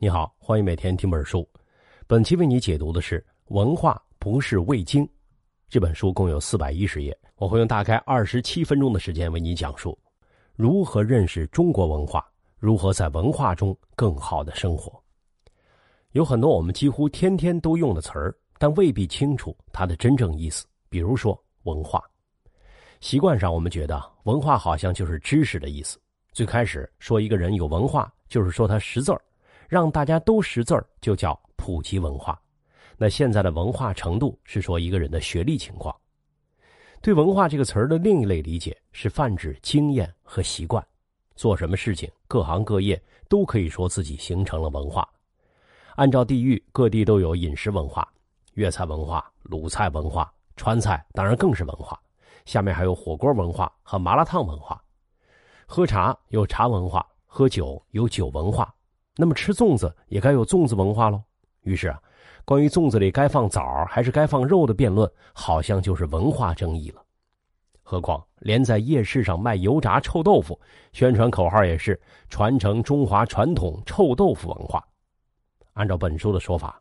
[0.00, 1.44] 你好，欢迎每天听本书。
[2.06, 5.04] 本期为你解读的是《文化不是味精》
[5.68, 7.18] 这本书，共有四百一十页。
[7.34, 9.98] 我会用大概二十七分钟的时间为你讲述
[10.54, 12.24] 如何认识中国文化，
[12.60, 15.02] 如何在文化中更好的生活。
[16.12, 20.64] 有很多我们几乎天天都用的词儿，但未必清楚它的真正意思。
[20.88, 21.36] 比如说
[21.66, 22.00] “文化”，
[23.02, 25.98] 习惯上我们觉得文化好像就是知识的意思。
[26.32, 29.20] 最开始说一个人有文化，就是说他识字儿。
[29.68, 32.40] 让大家都识字儿，就叫普及文化。
[32.96, 35.94] 那现在的文化程度是说一个人的学历情况。
[37.00, 40.84] 对“文化”这个词儿的另一类理解是泛指经验和习惯。
[41.36, 45.08] 做什么事情，各行各业都可以说自己形成了文化。
[45.94, 48.08] 按照地域，各地都有饮食文化，
[48.54, 52.00] 粤菜文化、鲁菜文化、川菜当然更是文化。
[52.46, 54.82] 下面还有火锅文化和麻辣烫文化。
[55.66, 58.74] 喝茶有茶文化，喝酒有酒文化。
[59.20, 61.20] 那么吃粽子也该有粽子文化喽。
[61.62, 62.00] 于是啊，
[62.44, 67.02] 关于粽子里该放枣还是该放肉的辩论，好像就是文化争议了。
[67.82, 70.58] 何况连在夜市上卖油炸臭豆腐，
[70.92, 74.86] 宣传口号也是传承中华传统臭豆腐文化。
[75.72, 76.80] 按照本书的说法，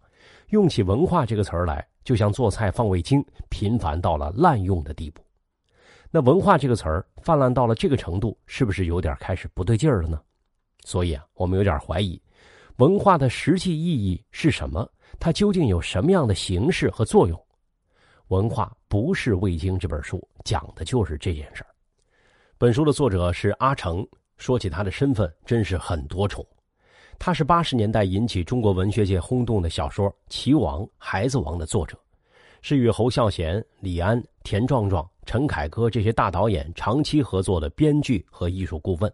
[0.50, 5.24] 用起“文化”这个词儿来，就像做菜放味精，频繁到了滥用的地步。
[6.12, 10.22] 那“文化”这个词儿泛滥到了这个程度，是不是有点开始不对劲儿了呢？
[10.84, 12.22] 所以啊，我们有点怀疑。
[12.78, 14.88] 文化的实际意义是什么？
[15.20, 17.46] 它究竟有什么样的形式和作用？
[18.28, 21.70] 文化不是味精这本书讲的就是这件事儿。
[22.56, 26.46] 本书的作者是阿城，说起他的身份真是很多重。
[27.18, 31.98] 他是八十年代引起中国文学界轰动的小说《齐王》《孩子王》的作者，
[32.62, 39.12] 是与侯孝贤、李安、田壮壮、陈凯歌这些大导演长期合作的编剧和艺术顾问，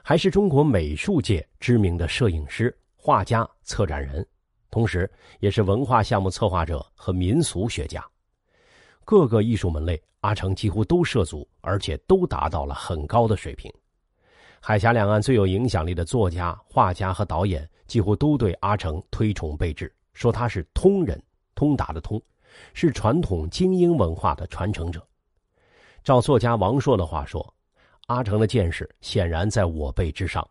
[0.00, 2.72] 还是中国美术界知名的摄影师。
[3.06, 4.26] 画家、策展人，
[4.70, 8.02] 同时也是文化项目策划者和民俗学家，
[9.04, 13.70] 各个艺术门类，阿成几乎都涉足，而且都达到了很高的水平。
[14.58, 21.22] 海峡两岸最有影响力的作家、画家和导演，几乎都对阿成推崇备至，说他是通人，
[21.54, 22.18] 通达的通，
[22.72, 25.06] 是传统精英文化的传承者。
[26.02, 27.54] 照作家王朔的话说，
[28.06, 30.42] 阿成的见识显然在我辈之上。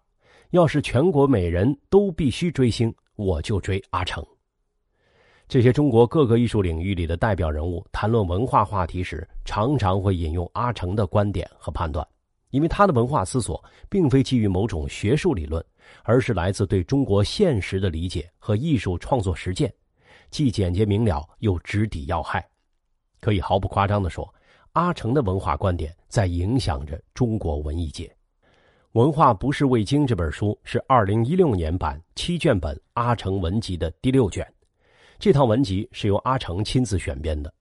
[0.54, 4.24] 要是全国每人都必须追星，我就追阿成。
[5.48, 12.08] 这些中国各个艺术领域里的代表人物谈论文化话题时，常常会引用阿成的观点和判断，
[12.52, 15.64] 因为他的文化思索并非基于某种学术理论，
[16.04, 19.74] 而是来自对中国现实的理解和艺术创作实践，
[20.30, 22.48] 既简洁明了又直抵要害。
[23.20, 24.32] 可以毫不夸张地说，
[24.74, 28.16] 阿成的文化观点在影响着中国文艺界。
[28.94, 34.48] 文化不是味精这本书是二零一六年版七卷本阿成文集的第六卷，
[35.18, 37.52] 这套文集是由阿成亲自选编的。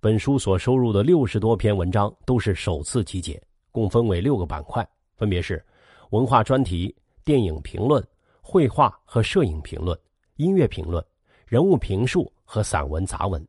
[0.00, 3.38] 本书所收录的六十多篇文章都是首次集结，
[3.70, 5.62] 共分为六个板块，分别是
[6.08, 8.02] 文化专题、电影评论、
[8.40, 9.94] 绘画和摄影评论、
[10.36, 11.04] 音乐评论、
[11.46, 13.46] 人物评述和散文杂文。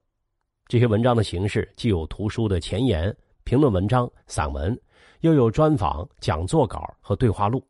[0.68, 4.78] 这些文章的形式既有图书的前言、评论文章、散文。
[5.22, 7.62] 又有专访、讲座稿和对话录，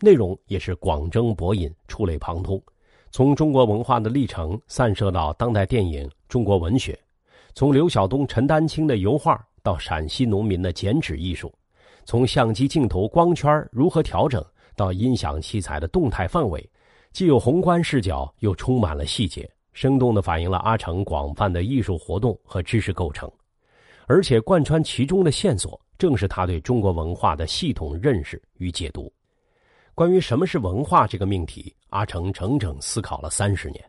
[0.00, 2.62] 内容也是广征博引、触类旁通，
[3.10, 6.98] 从中国文化的历程散射到当代电影、中国文学，
[7.54, 11.52] 从刘晓东、陈丹青的油画到陕西农民的剪纸艺术，
[12.06, 14.42] 从相机镜头光圈如何调整
[14.74, 16.70] 到音响器材的动态范围，
[17.12, 23.30] 既有宏观视角，又充满了细节，生动地反映了阿城广泛的艺术活动和知识构成，
[24.06, 25.78] 而且贯穿其中的线索。
[25.98, 29.12] 正是他对中国文化的系统认识与解读。
[29.94, 33.84] 关于什么是文化这个命题，阿成整整思考了三十年。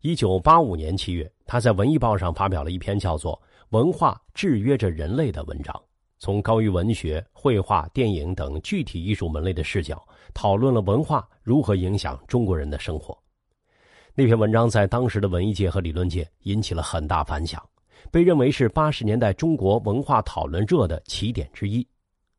[0.00, 3.40] 一九八五年七月，他在《文艺报》上发表了一篇叫做
[3.70, 5.80] 《文化制约着人类》的文章，
[6.18, 10.04] 从高于文学、绘画、电影等具体艺术门类的视角，
[10.34, 13.16] 讨论了文化如何影响中国人的生活。
[14.14, 17.62] 那篇文章在当时的文艺界和理论界引起了很大反响。
[18.10, 21.86] 被认为是八十年代中国文化讨论热的起点之一。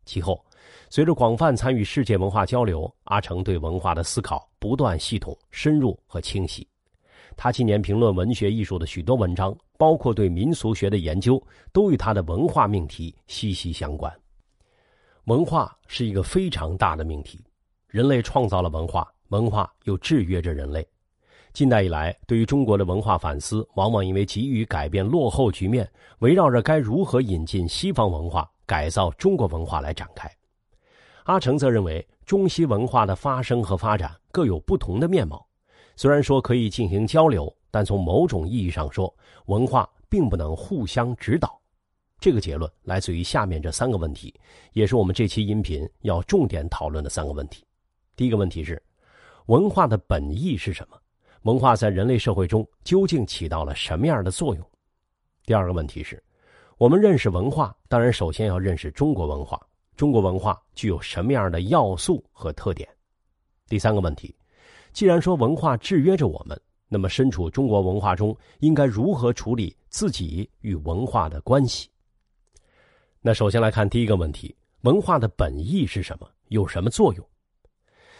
[0.05, 0.43] 其后，
[0.89, 6.67] 随着广泛参与世界文化交流，阿成对文化的思考不断系统、深入和清晰。
[7.35, 14.13] 他近年评论文学艺术的许多文章，包括对民俗学的研究，都与他的文化命题息息相关。
[15.25, 17.39] 文化是一个非常大的命题，
[17.87, 20.85] 人类创造了文化，文化又制约着人类。
[21.53, 30.27] 近代以来，对于中国的文化反思，往往因为急于改变落后局面，围绕着该如何引进西方文化、改造中国文化来展开。
[31.25, 35.45] 阿成则认为，中西文化的发生和发展各有不同的面貌，
[35.95, 39.15] 虽然说可以进行交流，但从某种意义上说，
[39.45, 41.61] 文化并不能互相指导。
[42.19, 44.33] 这个结论来自于下面这三个问题，
[44.71, 47.63] 也是我们这期音频要重点讨论的三个问题。
[48.15, 48.81] 第一个问题是：
[49.45, 50.97] 文化的本意是什么？
[51.43, 54.65] 文化在人类社会中究竟起到了什么样的作用？
[55.45, 56.21] 第二个问题是：
[56.77, 59.59] 我们认识文化，当然首先要认识中国文化。
[59.97, 62.87] 中国文化具有什么样的要素和特点？
[63.67, 64.33] 第三个问题，
[64.93, 71.89] 既然说文化制约着我们，那么身处中国文化中，应该如何处理自己与文化的关系？
[73.19, 76.29] 那首先来看第一个问题：文化的本意是什么？
[76.47, 77.27] 有什么作用？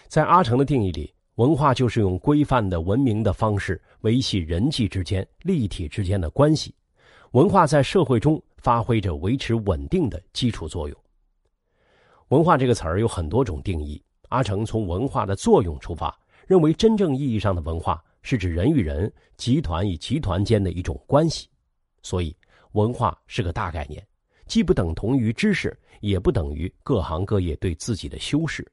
[0.10, 6.74] 在阿成的定义里，文化就是用规范的文明的方式维系人际之间、立体之间的关系。
[7.32, 10.98] 文化在社会中发挥着维持稳定的基础作用。
[12.28, 14.02] 文化这个词儿有很多种定义。
[14.30, 16.16] 阿成从文化的作用出发，
[16.48, 21.48] 认为真正意义上的文化是指人与人、集团与集团间的一种关系。
[22.02, 22.36] 所以，
[22.72, 24.04] 文化是个大概念，
[24.48, 28.68] 既不等同于知识，也不等于各行各业对自己的修饰。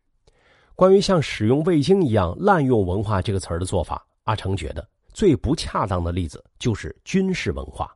[0.81, 7.95] 关于像使用味精一样滥用“文化”这个词儿的做法，阿成觉得最不恰当的例子就是军事文化，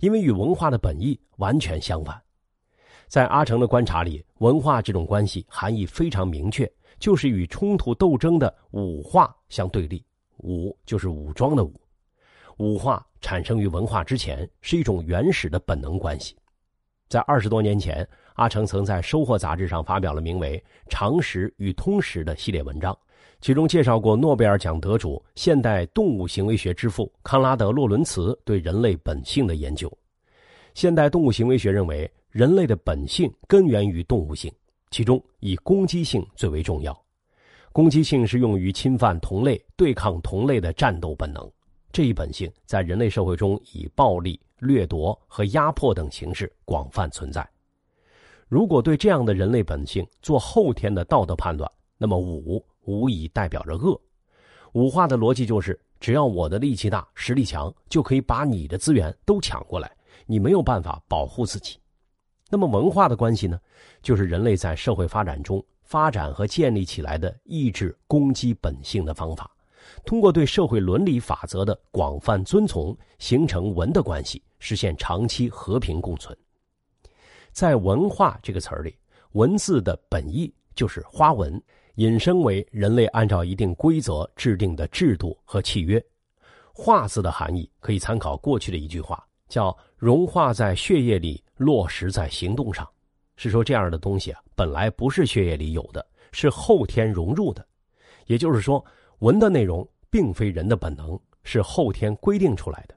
[0.00, 2.20] 因为与文化的本意完全相反。
[3.06, 6.68] 在阿成的观察里，文化这种关系含义非常明确，
[6.98, 10.04] 就是与冲突斗争的武化相对立。
[10.38, 11.80] 武就是武装的武，
[12.56, 16.34] 武化产生于文化之前，是一种原始的本能关系。
[17.08, 18.04] 在二十多年前，
[18.36, 20.56] 阿成曾在《收获》杂志上发表了名为
[20.88, 22.96] 《常识与通识》的系列文章，
[23.40, 29.92] 其中介绍过诺贝尔奖得主、现代动物行为学之父康拉德·洛伦茨对人类本性的研究。
[30.72, 32.10] 现代动物行为学认为。
[32.32, 34.52] 人类的本性根源于动物性，
[34.90, 36.94] 其中以攻击性最为重要。
[37.72, 41.50] 攻击性是用于侵犯同类、对抗同类的战斗本能。
[41.90, 47.48] 这一本性在人类社会中以暴力、掠夺和压迫等形式广泛存在。
[48.48, 54.00] 如果对这样的人类本性做后天的道德判断，那么武无疑代表着恶。
[54.72, 59.90] 武化的逻辑就是：只要我的力气大、实力强，就可以把你的资源都抢过来，
[60.26, 61.78] 你没有办法保护自己。
[62.48, 63.58] 那么文化的关系呢，
[64.00, 69.50] 就是人类在社会发展中发展和建立起来的抑制攻击本性的方法，
[70.04, 76.36] 通过对社会伦理法则的广泛遵从，形成文的关系，实现长期和平共存。
[77.56, 78.94] 在“文化”这个词儿里，
[79.32, 81.58] 文字的本意就是花纹，
[81.94, 86.04] 引申为人类按照一定规则制定的制度和契约。
[86.74, 89.26] 化字的含义可以参考过去的一句话。
[89.48, 92.86] 叫融化在血液里，落实在行动上，
[93.36, 97.66] 是说这样的东西啊，本来不是血液里有的，是后天融入的。
[98.26, 98.84] 也就是说，
[99.20, 102.94] 文的内容并非人的本能，是后天规定出来的。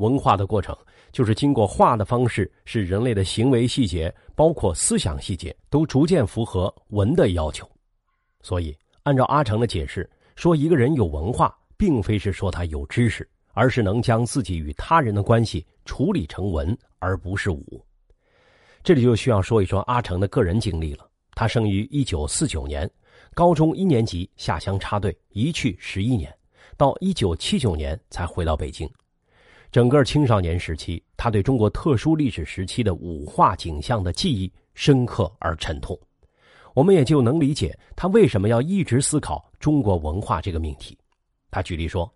[0.00, 0.76] 文化的过程
[1.12, 7.66] 就是经过化的方式，使人类的行为细节，包括思想细节，都逐渐符合文的要求。
[8.42, 13.26] 所以，按照阿成的解释，说一个人有文化，并非是说他有知识。
[13.52, 17.84] 而是能将自己与他人的关系处理成文，而不是武。
[18.82, 21.10] 这里就需要说一说阿成的个人经历了。
[21.34, 22.88] 他生于一九四九年，
[23.34, 26.32] 高中一年级下乡插队，一去十一年，
[26.76, 28.88] 到一九七九年才回到北京。
[29.72, 35.98] 整个青少年时期，他对中国特殊历史时期的五化景象的记忆深刻而沉痛。
[36.74, 40.96] 我们也就能理解他为什么要一直思考中国文化这个命题。
[41.50, 42.12] 他举例说。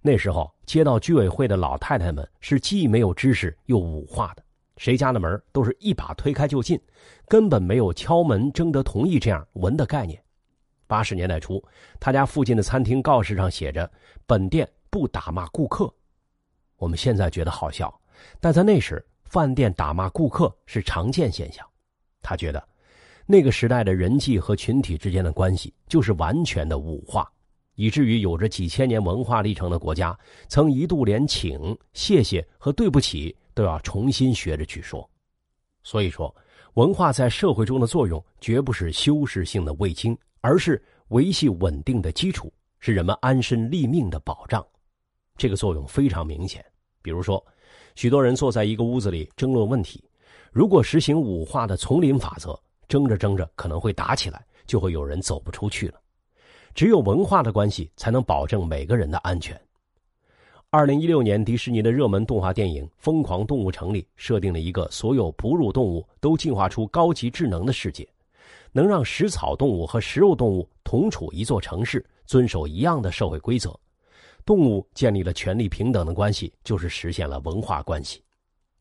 [0.00, 4.42] 那时候，街道居委会的老太太们是既没有知识又五化的，
[4.76, 6.80] 谁家的门都是一把推开就进，
[7.26, 10.22] 根本没有敲门征得同意这样文的概念。
[10.86, 11.62] 八十年代初，
[11.98, 13.90] 他家附近的餐厅告示上写着
[14.24, 15.92] “本店不打骂顾客”。
[16.78, 17.92] 我们现在觉得好笑，
[18.40, 21.66] 但在那时，饭店打骂顾客是常见现象。
[22.22, 22.66] 他觉得，
[23.26, 27.30] 那个时代的人际和群体之间的关系就是完全的物化。
[27.74, 30.18] 以至于有着几千年文化历程的国家，
[30.48, 35.08] 曾一度连请、谢谢和对不起都要重新学着去说。
[35.84, 36.34] 所以说，
[36.74, 44.64] 文化在社会中的作用绝不是修饰性的味精，而是维系稳定的基础，是人们安身立命的保障。
[45.38, 46.62] 这个作用非常明显。
[47.00, 47.42] 比如说，
[47.94, 50.04] 许多人坐在一个屋子里争论问题，
[50.52, 55.94] 如果实行五化的丛林法则，争着争着可能会打起来，就会有人走不出去了。
[56.74, 59.58] 只有文化的关系，才能保证每个人的安全。
[60.70, 68.06] 二零一六年，迪士尼的热门动画电影《疯狂动物城》里设定了一个所有哺乳动物都进化出高级智能的世界，
[68.70, 73.74] 能让食草动物和食肉动物同处一座城市，遵守一样的社会规则。
[74.48, 78.24] 动物建立了权力平等的关系，就是实现了文化关系。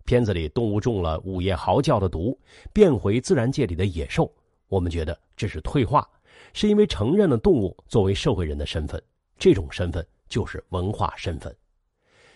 [0.05, 2.39] 片子里动物中了午夜嚎叫的毒，
[2.71, 4.33] 变回自然界里的野兽，
[4.69, 6.07] 我们觉得这是退化，
[6.53, 9.03] 是因为承认了动物作为社会人的身份，
[9.37, 11.53] 这种身份就是文化身份。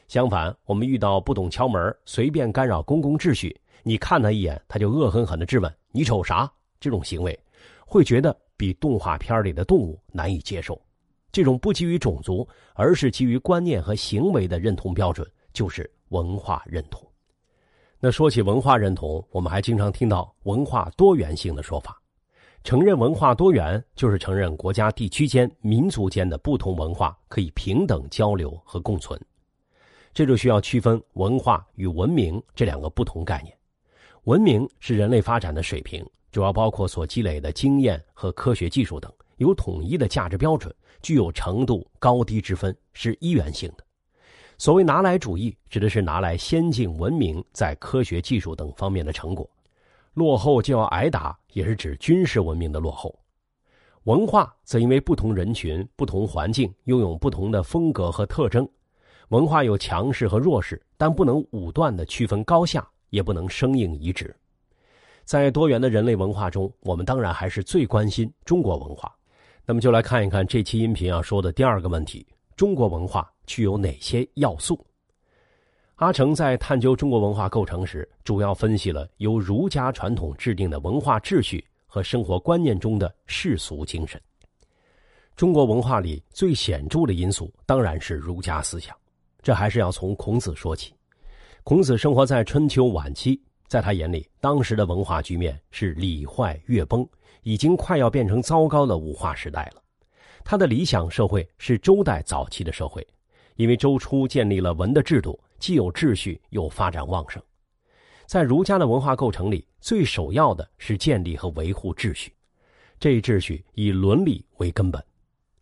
[0.09, 7.39] 相反，我们遇到不懂敲门、随便干扰公共秩序，你看他一眼，他就恶狠狠地质问：“你瞅啥？”这种行为，
[7.85, 10.77] 会觉得比动画片里的动物难以接受。
[11.31, 17.07] 这种不基于种族，而是基于观念和行为的认同标准，就是文化认同。
[17.99, 22.01] 那说起文化认同，我们还经常听到文化多元性的说法。
[22.63, 29.19] 承认文化多元，就是承认国家、地区间、民族间的不同文化可以平等交流和共存。
[30.13, 33.55] 这就需要区分文化与文明这两个不同概念。
[34.25, 39.11] 文明是人类发展的水平，主要包括所积累的经验和科学技术等，
[39.41, 43.83] 有统一的价值标准，具有程度高低之分，是一元性的。
[44.59, 49.49] 所谓拿来主义，指的是拿来先进文明在科学技术等方面的成果，
[50.13, 53.17] 落后就要挨打，也是指军事文明的落后。
[54.03, 58.67] 文化则因为不同人群、不同环境，拥有不同的风格和特征。
[59.29, 64.35] 文化有强势和弱势，但不能武断的区分高下，也不能生硬移植。
[65.23, 69.11] 在多元的人类文化中，我们当然还是最关心中国文化。
[69.71, 74.85] 那么，就来看一看这期音频要说的第二个问题：中国文化具有哪些要素？
[75.95, 84.21] 阿成在探究中国文化构成时，主要分析了由儒家传统制定的文化秩序和生活观念中的世俗精神。
[85.37, 88.93] 中国文化里最显著的因素，当然是儒家思想。
[89.41, 90.93] 这还是要从孔子说起。
[91.63, 97.07] 孔子生活在春秋晚期，在他眼里，当时的文化局面是礼坏乐崩，
[97.43, 99.81] 已经快要变成糟糕的五化时代了。
[100.43, 103.05] 他的理想社会是周代早期的社会，
[103.55, 107.41] 因为周初建立了文的制度，既有秩序又发展旺盛。
[108.25, 112.33] 在儒家的文化构成里，最首要的是建立和维护秩序，
[112.99, 115.03] 这一秩序以伦理为根本，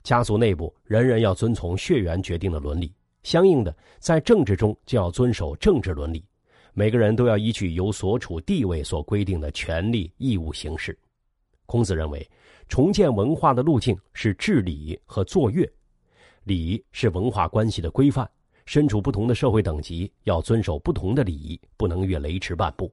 [0.03, 2.93] 家族内部人人要遵从血缘决定的伦理。
[3.24, 6.24] 相应的，在政治中就要遵守政治伦理，
[6.74, 10.98] 每个人都要依据由所处地位所规定的权利义务行事。
[11.69, 12.27] 孔子认为，
[12.67, 15.71] 重建文化的路径是治礼和作乐。
[16.45, 18.27] 礼是文化关系的规范，
[18.65, 22.91] 身处不同的社会等级要遵守不同的礼仪，不能越雷池半步。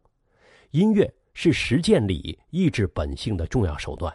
[0.73, 4.14] 音乐是实践礼、抑制本性的重要手段。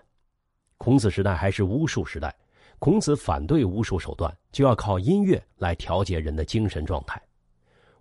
[0.78, 2.32] 孔子时代还是巫术时代。
[2.78, 7.20] 孔子反对巫术手段，就要靠音乐来调节人的精神状态。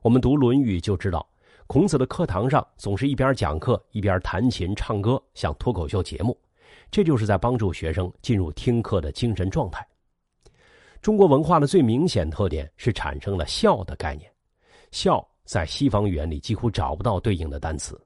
[0.02, 1.26] 我们读《论语》就知道，
[1.66, 6.38] 孔子的课堂上总是一边讲课一边弹琴唱歌，像脱口秀节目，
[6.90, 9.86] 这就是在帮助学生进入听课的精神状态。
[11.00, 14.30] 中国文化的最明显特点是产生了孝的概念，
[14.90, 18.00] 孝在西方语言里几乎找不到对应的单词，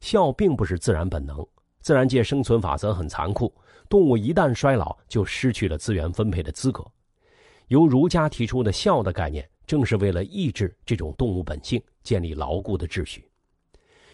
[0.00, 1.46] 孝并不是自然本能。
[1.80, 3.54] 自然界生存法则很残酷，
[3.88, 6.84] 动物一旦衰老，就失去了资源分配的资格。
[7.68, 13.30] 由儒家提出的孝的概念，正是为了抑制这种动物本性，建立牢固的秩序。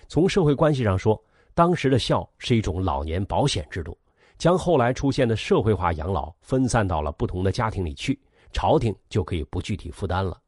[0.09, 1.21] 从社会关系上说，
[1.55, 3.97] 当时的孝是一种老年保险制度，
[4.39, 8.19] 将后来出现的社会化养老分散到了不同的家庭里去，
[8.53, 10.41] 朝廷就可以不具体负担了。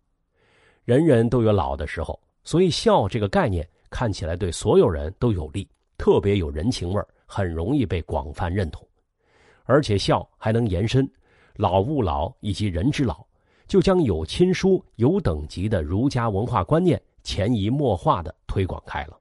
[0.84, 5.68] 人人都有老的时候，所以孝这个概念看起来对所有人都有利。
[5.98, 8.86] 特别有人情味，很容易被广泛认同，
[9.64, 11.10] 而且孝还能延伸
[11.56, 13.24] “老吾老以及人之老”，
[13.66, 19.18] 就将有亲疏、有等级的儒家文化观念潜移默化的推广开了。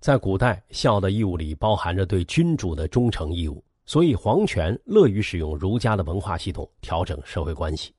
[0.00, 7.92] 在古代，孝的义务里包含着对君主的忠诚义务，所以皇权乐于使用儒家的文化系统调整社会关系。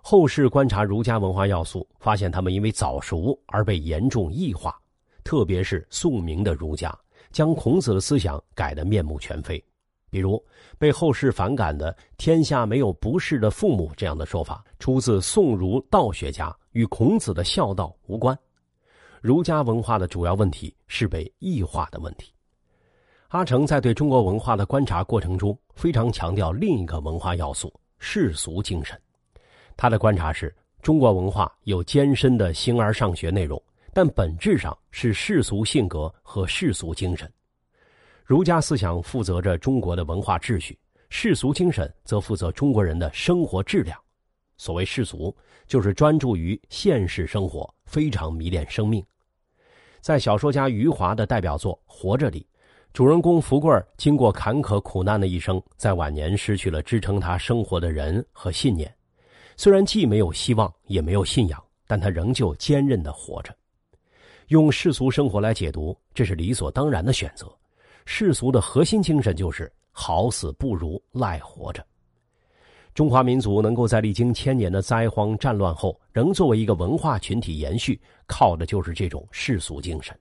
[0.00, 4.74] 后世观察儒家文化要素，发现他们因为早熟而被严重异化。
[5.22, 6.98] 特别是宋明的儒家，
[7.30, 9.62] 将孔子的思想改得面目全非。
[10.08, 10.42] 比如
[10.78, 18.34] 被后世反感的“天下没有不是的父母”这样的说法，出自宋儒道学家，与孔子的孝道无关。
[19.20, 22.32] 儒家文化的主要问题是被异化的问题。
[23.30, 29.00] 阿成在对中国文化的观察过程中，非常强调另一个文化要素——世俗精神。
[29.76, 33.62] 他的观察是，中国文化有艰深的形而上学内容。
[33.92, 37.32] 但本质上是世俗性格和世俗精神，
[38.24, 40.76] 儒家思想负责着中国的文化秩序，
[41.08, 43.96] 世俗精神则负责中国人的生活质量。
[44.56, 45.36] 所谓世俗，
[45.68, 49.04] 就是专注于现实生活，非常迷恋生命。
[50.00, 52.46] 在小说家余华的代表作《活着》里，
[52.92, 58.92] 主人公福贵经过坎坷苦难的一生，在晚年失去了支撑他生活的人和信念。
[59.56, 63.54] 虽然既没有希望，也没有信仰，但他仍旧坚韧的活着。
[64.48, 67.46] 用世俗生活来解读，这是理所当然的选择。
[68.06, 71.86] 世俗的核心精神就是好死不如赖活着。
[72.92, 80.18] 中华民族能够在历经千年的灾荒战乱后，仍作为一个文化群体延续，靠的就是这种世俗精神。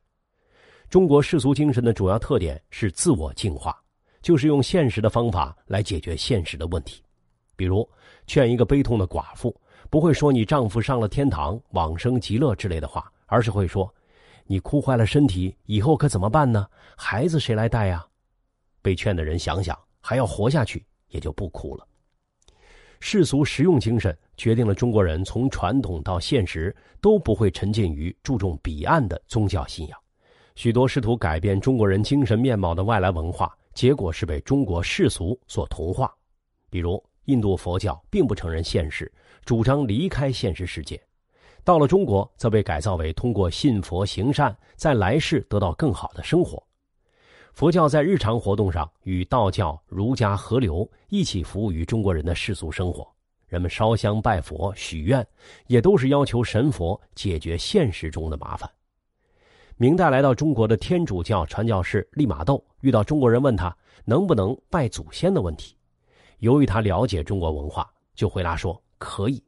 [0.90, 3.80] 中国世俗精神的主要特点是自我净化，
[4.24, 7.04] 就是用现实的方法来解决现实的问题。
[7.56, 7.88] 比如，
[8.26, 9.56] 劝一个悲痛的寡妇，
[9.92, 13.94] 不会说“你丈夫上了天堂，往生极乐”之类的话，而是会说
[14.48, 16.66] ：“你哭坏了身体，以后可怎么办呢？
[16.98, 18.04] 孩子谁来带呀？”
[18.82, 21.86] 被劝的人想想，还要活下去，也就不哭了。
[23.00, 30.00] 世俗实用精神决定了中国人从传统到现实都不会沉浸于注重彼岸的宗教信仰。
[30.60, 36.14] 许多试图改变中国人精神面貌的外来文化，结果是被中国世俗所同化。
[36.70, 39.10] 比如，印度佛教并不承认现实，
[39.46, 40.98] 主张离开现实世界；
[41.64, 46.62] 到了中国，则被改造为通过信佛行善，在来世得到更好的生活。
[47.54, 53.08] 佛教在日常活动上与道教、儒家合流，一起服务于中国人的世俗生活。
[53.48, 55.26] 人们烧香拜佛、许愿，
[55.68, 58.70] 也都是要求神佛解决现实中的麻烦。
[59.82, 65.74] 明代来到中国的天主教传教士利玛窦遇到中国人问他能不能拜祖先的问题，
[66.40, 69.42] 由于他了解中国文化，就回答说可以，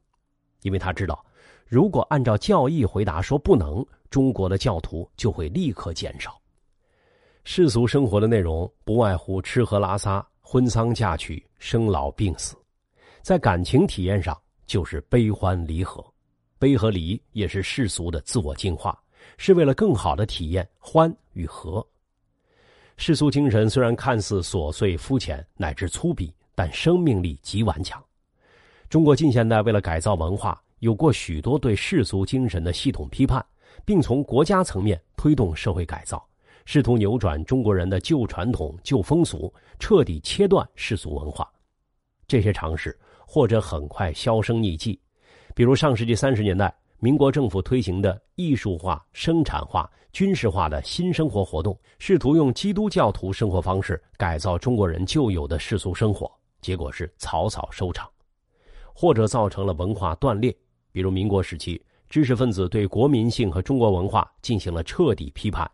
[0.62, 1.22] 因为他知道，
[1.66, 6.40] 如果按照教义回答说不能，中国的教徒就会立刻减少。
[7.44, 12.56] 世俗生活的内容不外乎吃喝拉撒、婚丧嫁娶、生老病死，
[13.20, 14.34] 在感情体验上
[14.64, 16.02] 就是悲欢离合，
[16.58, 18.98] 悲和离也是世俗的自我净化，
[19.42, 21.84] 是为了更好的体验欢与和。
[22.96, 28.00] 世俗精神虽然看似琐碎肤浅乃至粗鄙，但生命力极顽强。
[28.88, 33.44] 中国近现代为了改造文化，有过许多对世俗精神的系统批判，
[33.84, 36.24] 并从国家层面推动社会改造。
[36.64, 41.50] 试图扭转中国人的旧传统、旧风俗，彻底切断世俗文化。
[42.28, 45.00] 这些尝试或者很快销声匿迹，
[45.52, 46.72] 比如上世纪三十年代，
[47.04, 58.08] 民国政府推行的艺术化、生产化、军事化的新生活活动，试图用基督教徒生活方式改造中国人旧有的世俗生活，结果是草草收场，
[58.94, 60.56] 或者造成了文化断裂。
[60.92, 65.68] 比如民国时期，知识分子对国民性和中国文化进行了彻底批判。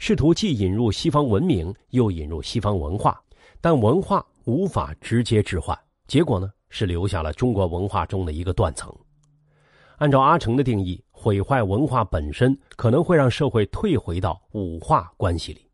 [0.00, 3.22] 试图既引入西方文明，又引入西方文化，
[3.60, 8.92] 但文化无法直接置换，结果呢是留下了中国文化中的一个断层。
[10.02, 15.64] 按照阿成的定义，毁坏文化本身可能会让社会退回到五化关系里。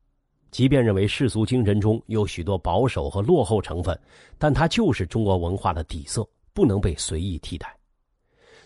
[0.50, 3.98] 即便认为世俗精神中有许多保守和落后成分，
[4.36, 7.74] 但它就是中国文化的底色，不能被随意替代。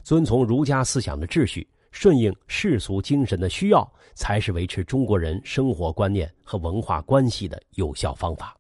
[0.03, 1.65] 遵从儒家思想的秩序。
[1.93, 8.57] 顺应世俗精神的需要，才是维持中国人生活观念和文化关系的有效方法。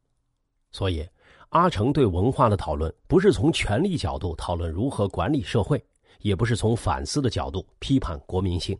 [0.70, 1.04] 所以，
[1.48, 5.82] 阿成对文化的讨论，不是从权力角度讨论如何管理社会，
[6.22, 8.78] 也不是从反思的角度批判国民性，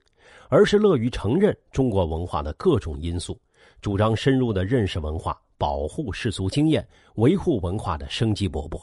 [0.49, 3.39] 而是乐于承认中国文化的各种因素，
[3.81, 8.81] 主张深入的认识文化，保护世俗经验，维护文化的生机勃勃。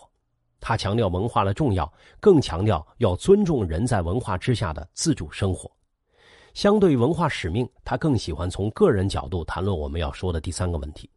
[0.62, 5.72] 他强调文化的重要，更强调要尊重人在文化之下的自主生活。
[6.54, 11.10] 相对文化使命，他更喜欢从个人角度谈论我们要说的第三个问题：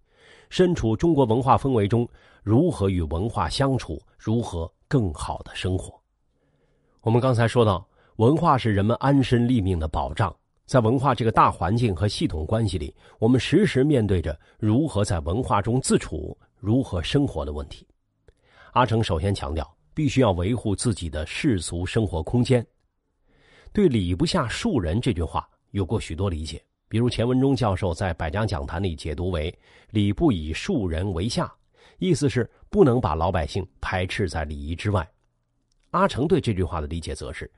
[0.49, 2.09] 身处中国文化氛围中，
[2.43, 6.02] 如何与文化相处，如何更好的生活。
[7.03, 7.85] 我们刚才说到，
[8.19, 10.33] 文化是人们安身立命的保障。
[10.67, 17.85] 在文化这个大环境和系统关系里，我们时时面对着如何在文化中自处、如何生活的问题。
[18.75, 22.65] 阿成首先强调，必须要维护自己的世俗生活空间。
[23.73, 29.53] 对“礼不下庶人”这句话有过许多理解，比如钱文忠教授在《百家讲坛》里解读为
[29.91, 31.53] “礼不以庶人为下”，
[31.99, 35.05] 意思是不能把老百姓排斥在礼仪之外。
[35.93, 37.51] 阿成对这句话的理解则是，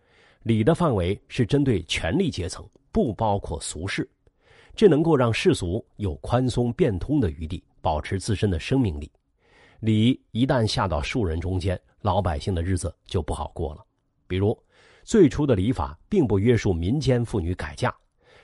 [0.42, 4.08] 礼的范围是针对权力阶层，不包括俗世，
[4.74, 9.10] 这能够让世俗有宽松变通的余地，保持自身的生命力。
[9.78, 13.84] 礼一旦下到庶人中间，老百姓的日子就不好过了。
[14.26, 14.58] 比如，
[15.04, 17.94] 最初的礼法并不约束民间妇女改嫁，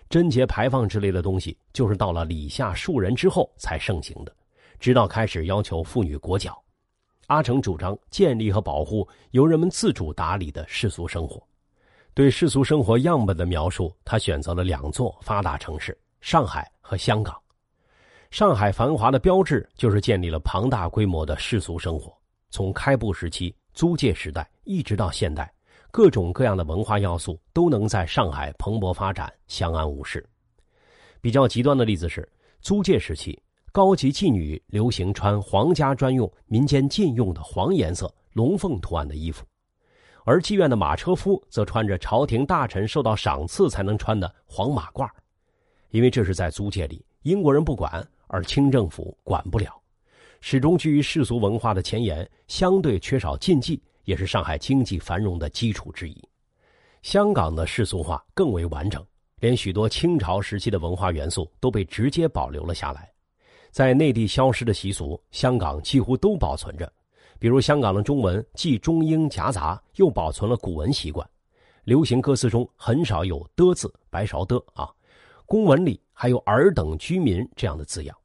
[0.09, 4.33] 贞节牌坊之类的东西，就是到了礼下庶人之后才盛行的。
[4.79, 6.63] 直到开始要求妇女裹脚，
[7.31, 11.41] 阿成主张建立和保护由人们自主打理的世俗生活。
[12.13, 17.41] 对世俗生活样本的描述，他选择了两座发达城市：上海和香港。
[18.33, 22.13] 上海繁华的标志就是建立了庞大规模的世俗生活。
[22.51, 25.53] 从开埠时期、租界时代一直到现代，
[25.93, 30.29] 各种各样的文化要素都能在上海蓬勃发展，相安无事。
[31.21, 32.29] 比较极端的例子是
[32.61, 33.41] 租界时期，
[33.73, 39.45] 高级妓女流行穿皇家专用、民间禁用的黄颜色龙凤图案的衣服，
[40.25, 45.09] 而妓院的马车夫则穿着朝廷大臣受到赏赐才能穿的黄马褂，
[45.91, 49.81] 因为这是在租界里，英国人不管，而清政府管不了。
[50.41, 56.29] 始终居于世俗文化的前沿，相对缺少禁忌，也是上海经济繁荣的基础之一。
[57.03, 59.05] 香港的世俗化更为完整，
[59.39, 63.09] 连许多清朝时期的文化元素都被直接保留了下来。
[63.71, 66.93] 在内地消失的习俗，香港几乎都保存着。
[67.39, 71.27] 比如香港的中文既中英夹杂，又保存了古文习惯。
[71.85, 74.91] 流行歌词中很少有的字，白勺的啊。
[75.47, 78.17] 公文里还有尔等居民这样的字样。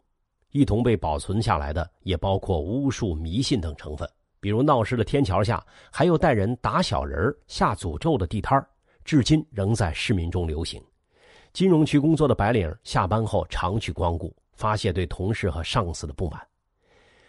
[0.52, 8.66] 一同被保存下来的也包括巫术、迷信等成分，比如闹市的天桥下还有带人打小人、下诅咒的地摊
[9.04, 10.82] 至今仍在市民中流行。
[11.52, 16.42] 金融区工作的白领下班后常去光顾，发泄对同事和上司的不满。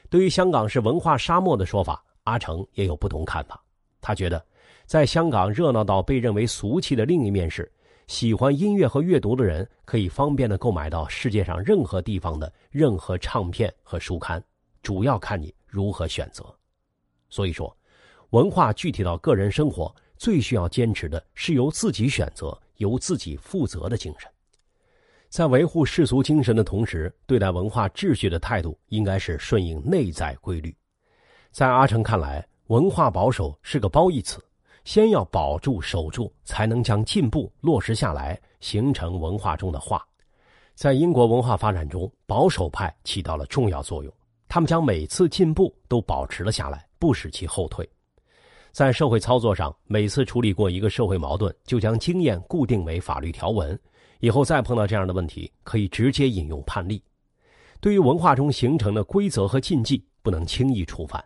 [0.08, 3.62] 对于香港是文化沙漠的说法，阿成也有不同看法。
[4.00, 4.42] 他觉得，
[4.86, 7.70] 在香港热闹到被认为俗气的另一面是。
[8.06, 14.40] 喜欢音乐和阅读的人可以方便的购买到世界上任何地方的任何唱片和书刊，
[14.80, 16.44] 主要看你如何选择。
[17.28, 17.76] 所以说，
[18.30, 24.30] 文化具体到个人生活，最需要坚持的是由自己选择、由自己负责的精神。
[25.36, 30.74] 在维护世俗精神的同时，对待文化秩序的态度应该是顺应内在规律。
[31.50, 34.42] 在阿成看来，文化保守是个褒义词。
[34.84, 40.02] 先要保住、守住，才能将进步落实下来，形成文化中的化。
[40.74, 44.10] 在英国文化发展中，保守派起到了重要作用。
[44.48, 47.86] 他们将每次进步都保持了下来，不使其后退。
[48.72, 53.78] 在社会操作上，每次处理过一个社会矛盾，就将经验固定为法律条文，
[54.26, 57.00] 以后再碰到这样的问题，可以直接引用判例。
[57.80, 61.24] 对于文化中形成的规则和禁忌，不能轻易触犯。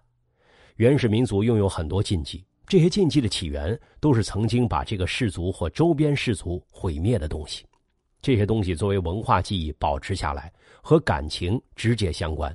[0.76, 2.44] 原始民族拥有很多禁忌。
[2.66, 7.64] 这些禁忌的起源都是曾经把这个氏族或周边氏族毁灭的东西，
[8.20, 12.54] 这些东西作为文化记忆保持下来，和感情直接相关。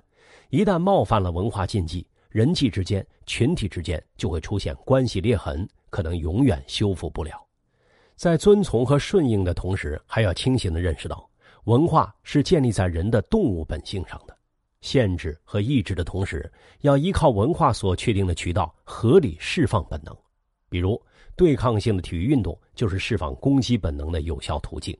[0.52, 7.45] 一旦冒犯了文化禁忌，人际之间、群体之间就会出现关系裂痕，可能永远修复不了。
[8.16, 11.30] 在遵从和顺应的同时，还要清醒的认识到，
[11.66, 14.36] 文化是建立在人的动物本性上的。
[14.82, 16.52] 限制和抑制的同时，
[16.82, 20.16] 要依靠文化所确定的渠道合理释放本能，
[20.70, 21.02] 比如
[21.36, 24.96] 对抗性的体育运动就是释放攻击本能的有效途径。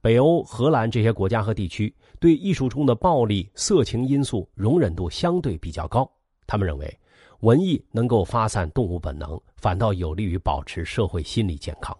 [0.00, 6.10] 北欧、荷兰这些国家和地区对艺术中的暴力、色情因素容忍度相对比较高，
[6.46, 6.98] 他们认为
[7.40, 11.96] 文艺能够发散动物本能，反倒有利于保持社会心理健康。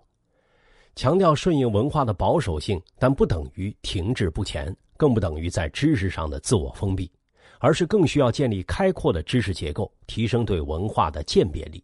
[0.95, 4.75] 强调顺应文化的保守性，但不等于停滞不前。
[4.95, 7.11] 更不等于在知识上的自我封闭，
[7.59, 11.83] 而是更需要建立开阔的知识结构，提升对文化的鉴别力。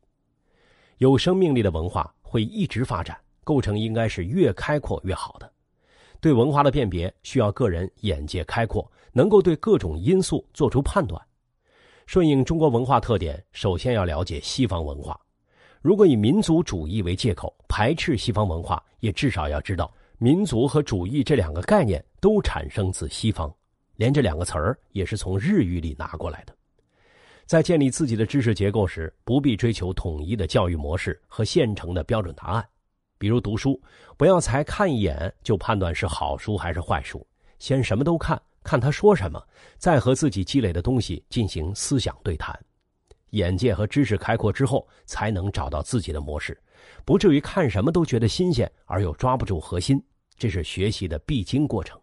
[0.98, 5.50] 有生命力的文化会一直发展，构成应该是越开阔越好的。
[6.20, 11.20] 对文化的辨别需要个人眼界开阔，能够对各种因素做出判断。
[12.06, 15.18] 顺应中国文化特点，首先要了解西方文化。
[15.80, 19.92] 如果以民族主义为借口排斥西方文化，也至少要知道。
[20.18, 23.54] 民族和主义这两个概念都产生自西方，
[23.94, 26.52] 连这两个词儿也是从日语里拿过来的。
[27.46, 32.68] 在建立自己的知识结构时，不必追求统一的教育模式和现成的标准答案。
[33.16, 33.80] 比如读书，
[34.16, 37.24] 不要才看一眼就判断是好书还是坏书，
[37.60, 39.40] 先什么都看看他说什么，
[39.78, 42.58] 再和自己积累的东西进行思想对谈。
[43.30, 46.58] 眼界和知识开阔之后，才能找到自己的模式，
[47.04, 50.02] 不至于看什么都觉得新鲜而又抓不住核心。
[50.36, 52.00] 这是学习的必经过程。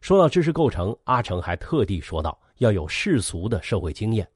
[0.00, 4.26] 说到知识构成，阿成还特地说到要有世俗的社会经验。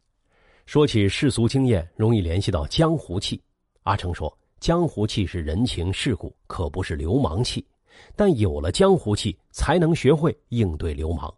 [0.66, 3.42] 说起世俗经验，容易联系到江湖气。
[3.83, 7.66] 阿成说，江湖气是人情世故，可不是流氓气。
[8.14, 11.33] 但有了江湖气，才能学会应对流氓。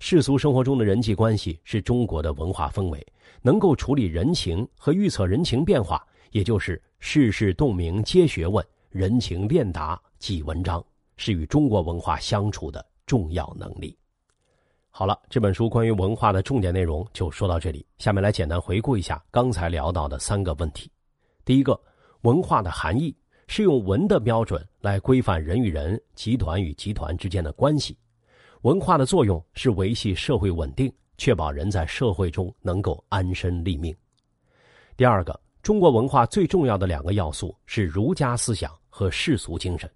[0.00, 3.04] 世俗生活中的人际关系是中国的文化氛围，
[3.42, 10.84] 能够处理人情和预测人情变化，也就是世事洞明皆学问，人情练达即文章，
[11.16, 13.98] 是与中国文化相处的重要能力。
[14.88, 17.84] 好了，这本书关于文化的重点内容就说到这里。
[17.98, 20.90] 下面来简单回顾一下刚才聊到的三个问题：
[21.44, 21.78] 第一个，
[22.22, 23.14] 文化的含义
[23.48, 27.98] 是用文的标准来规范人与人、集团与集团之间的关系。
[28.62, 33.94] 文化的作用是维系社会稳定，确保人在社会中能够安身立命。
[34.96, 39.88] 第二个，中国文化最重要的两个要素是儒家思想和世俗精神。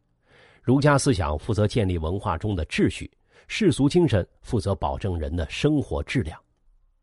[0.63, 3.11] 儒家思想负责建立文化中的秩序，
[3.49, 6.39] 世俗精神负责保证人的生活质量。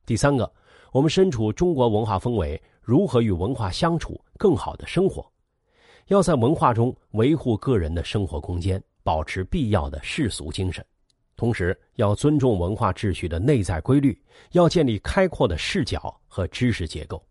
[0.06, 0.50] 第三个，
[0.94, 5.30] 我们身处中国文化氛围，如何与文化相处，更好的生活？
[6.08, 10.84] 要在文化中维护个人的生活空间，保持必要的世俗精神，
[11.40, 14.22] 同时要尊重文化秩序的内在规律，
[14.52, 17.24] 要建立开阔的视角和知识结构。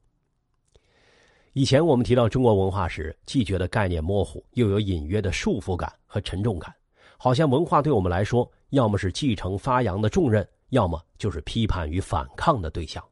[1.53, 6.75] 以前我们提到中国文化时，既觉得概念模糊，又有隐约的束缚感和沉重感，
[7.19, 13.05] 好像文化对我们来说，要么是继承发扬的重任，要么就是批判与反抗的对象。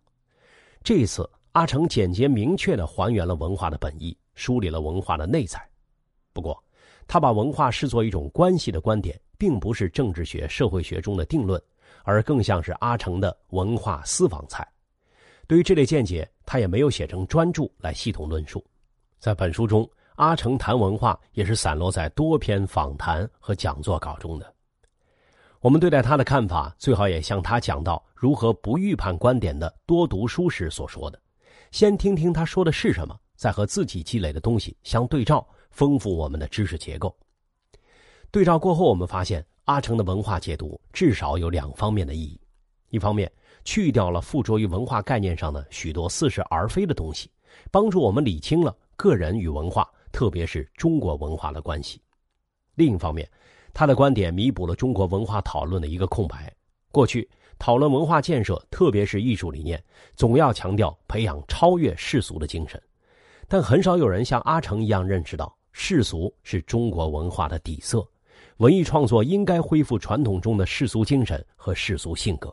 [0.82, 5.60] 这一次，阿成简洁明确的还原了文化的本意，梳理了文化的内在。
[6.32, 6.58] 不过，
[7.06, 11.60] 他把文化视作一种关系的观点，并不是政治学、社会学中的定论，
[12.04, 14.66] 而更像是阿城的文化私房菜。
[15.46, 18.64] 对于这类见解，他也没有写成专著来系统论述。
[19.18, 24.54] 在本书中，阿城谈文化也是散落在多篇访谈和讲座稿中的。
[25.60, 31.20] 我们对待他的看法，最好也像他讲到如何不预判观点的多读书时所说的：
[31.70, 37.16] 先听听他说的是什么，再和自己积累的东西相对照，丰富我们的知识结构。
[38.30, 42.40] 对照过后，我们发现阿成的文化解读至少有两方面的意义：
[42.90, 43.30] 一方面，
[43.64, 47.30] 去掉了附着于文化概念上的许多似是而非的东西，
[47.70, 52.00] 帮助我们理清了个人与文化，特别是中国文化的关系。
[52.74, 53.28] 另一方面，
[53.72, 56.52] 他的观点弥补了中国文化讨论的一个空白。
[56.92, 59.82] 过去讨论文化建设，特别是艺术理念，
[60.14, 62.82] 总要强调培养超越世俗的精神，
[63.48, 68.06] 但很少有人像阿成一样认识到世俗是中国文化的底色，
[68.58, 72.52] 文艺创作应该恢复传统中的世俗精神和世俗性格。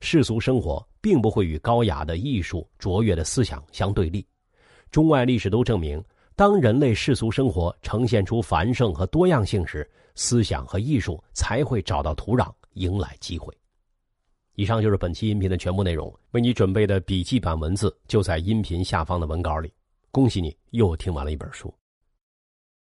[0.00, 4.26] 世俗生活并不会与高雅的艺术、卓越的思想相对立。
[4.90, 6.02] 中外历史都证明，
[6.34, 13.54] 当人类世俗生活呈现出繁盛和多样性时，思想和艺术才会找到土壤，迎来机会。
[14.54, 16.10] 以上就是本期音频的全部内容。
[16.30, 19.70] 为你准备的笔记版文字就在音频下方的文稿里。
[20.10, 21.72] 恭喜你又听完了一本书。